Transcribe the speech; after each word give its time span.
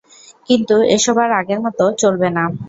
কিন্তু 0.49 0.75
এসব 0.95 1.15
আর 1.23 1.31
আগের 1.39 1.59
মতো 1.65 1.83
চলবে 2.01 2.29
না। 2.37 2.43